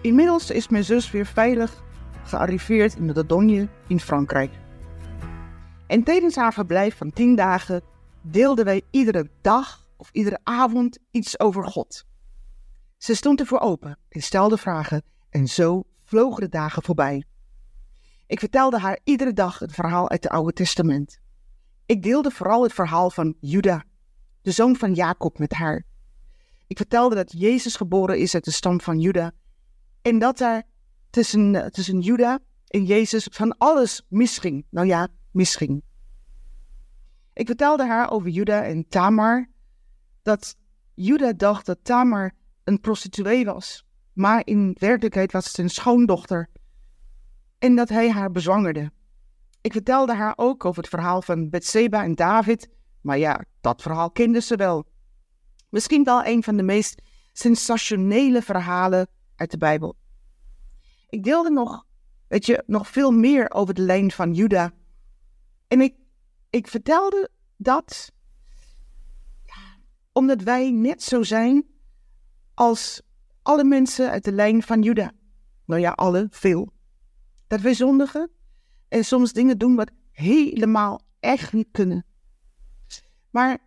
[0.00, 1.82] Inmiddels is mijn zus weer veilig
[2.24, 4.50] gearriveerd in de Dordogne in Frankrijk.
[5.86, 7.82] En tijdens haar verblijf van tien dagen
[8.22, 12.04] deelden wij iedere dag of iedere avond iets over God.
[12.96, 17.24] Ze stond ervoor open en stelde vragen en zo vlogen de dagen voorbij.
[18.26, 21.20] Ik vertelde haar iedere dag het verhaal uit het Oude Testament.
[21.86, 23.84] Ik deelde vooral het verhaal van Juda,
[24.42, 25.84] de zoon van Jacob, met haar.
[26.66, 29.32] Ik vertelde dat Jezus geboren is uit de stam van Juda
[30.08, 30.62] en dat er
[31.10, 34.66] tussen, tussen Juda en Jezus van alles misging.
[34.70, 35.82] Nou ja, misging.
[37.32, 39.48] Ik vertelde haar over Juda en Tamar,
[40.22, 40.56] dat
[40.94, 42.34] Juda dacht dat Tamar
[42.64, 46.48] een prostituee was, maar in werkelijkheid was het een schoondochter
[47.58, 48.90] en dat hij haar bezwangerde.
[49.60, 52.68] Ik vertelde haar ook over het verhaal van Bethseba en David,
[53.00, 54.86] maar ja, dat verhaal kende ze wel.
[55.68, 59.96] Misschien wel een van de meest sensationele verhalen uit de Bijbel.
[61.08, 61.86] Ik deelde nog,
[62.28, 64.72] weet je, nog veel meer over de lijn van Juda.
[65.68, 65.94] En ik,
[66.50, 68.12] ik vertelde dat
[70.12, 71.64] omdat wij net zo zijn
[72.54, 73.02] als
[73.42, 75.12] alle mensen uit de lijn van Juda.
[75.64, 76.72] Nou ja, alle, veel.
[77.46, 78.30] Dat wij zondigen
[78.88, 82.06] en soms dingen doen wat helemaal echt niet kunnen.
[83.30, 83.58] Maar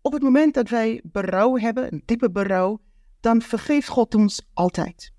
[0.00, 2.80] op het moment dat wij berouw hebben, een diepe berouw,
[3.20, 5.12] dan vergeeft God ons altijd.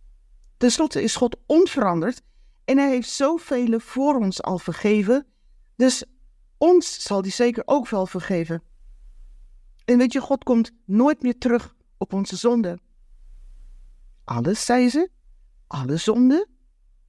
[0.58, 2.22] Ten slotte is God onveranderd
[2.66, 5.28] en hij heeft zoveel voor ons al vergeven.
[5.76, 6.04] Dus
[6.58, 8.64] ons zal hij zeker ook wel vergeven.
[9.86, 12.80] En weet je, God komt nooit meer terug op onze zonde.
[14.24, 15.10] Alles, zei ze.
[15.68, 16.48] Alle zonde?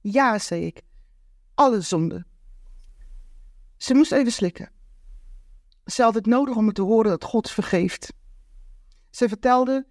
[0.01, 0.81] Ja, zei ik.
[1.53, 2.25] Alle zonde.
[3.77, 4.71] Ze moest even slikken.
[5.85, 8.13] Ze had het nodig om te horen dat God vergeeft.
[9.09, 9.87] Ze vertelde,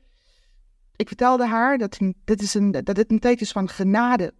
[0.98, 4.34] ik vertelde haar dat dit, is een, dat een is van genade.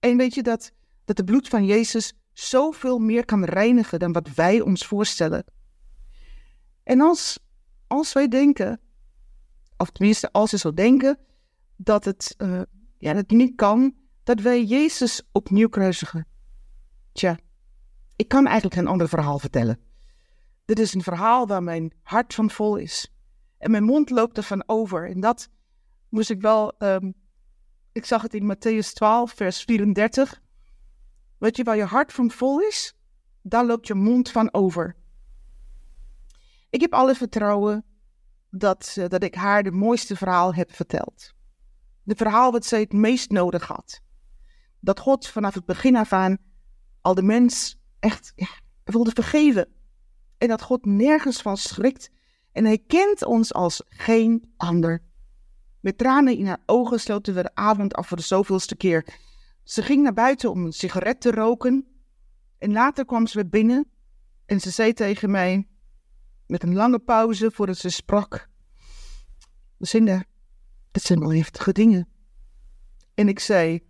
[0.00, 0.72] En weet je dat,
[1.04, 5.44] dat de bloed van Jezus zoveel meer kan reinigen dan wat wij ons voorstellen.
[6.82, 7.38] En als,
[7.86, 8.80] als wij denken,
[9.76, 11.18] of tenminste als ze zo denken,
[11.76, 12.62] dat het, uh,
[12.98, 16.26] ja, dat niet kan, dat wij Jezus opnieuw kruisigen.
[17.12, 17.38] Tja,
[18.16, 19.80] ik kan eigenlijk geen ander verhaal vertellen.
[20.64, 23.12] Dit is een verhaal waar mijn hart van vol is.
[23.62, 25.10] En mijn mond loopt ervan over.
[25.10, 25.48] En dat
[26.08, 26.74] moest ik wel.
[26.78, 27.14] Um,
[27.92, 30.40] ik zag het in Matthäus 12, vers 34.
[31.38, 32.94] Weet je waar je hart van vol is?
[33.42, 34.96] Daar loopt je mond van over.
[36.70, 37.84] Ik heb alle vertrouwen
[38.50, 41.34] dat, uh, dat ik haar de mooiste verhaal heb verteld.
[42.02, 44.00] De verhaal wat zij het meest nodig had.
[44.80, 46.38] Dat God vanaf het begin af aan
[47.00, 48.48] al de mens echt ja,
[48.84, 49.68] wilde vergeven.
[50.38, 52.10] En dat God nergens van schrikt.
[52.52, 55.02] En hij kent ons als geen ander.
[55.80, 59.06] Met tranen in haar ogen sloten we de avond af voor de zoveelste keer.
[59.64, 61.86] Ze ging naar buiten om een sigaret te roken.
[62.58, 63.90] En later kwam ze weer binnen.
[64.46, 65.66] En ze zei tegen mij,
[66.46, 68.48] met een lange pauze voordat ze sprak:
[69.76, 70.24] Lucinda,
[70.90, 72.08] dat zijn wel heftige dingen.
[73.14, 73.82] En ik zei: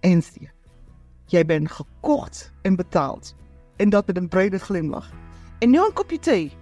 [0.00, 0.50] Anthea,
[1.24, 3.34] jij bent gekocht en betaald.
[3.76, 5.10] En dat met een brede glimlach.
[5.58, 6.52] En nu een kopje thee,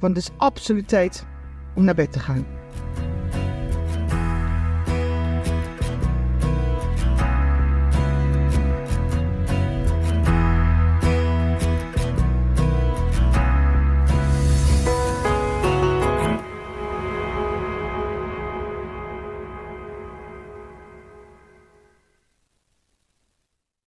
[0.00, 1.26] want het is absoluut tijd
[1.74, 2.46] om naar bed te gaan.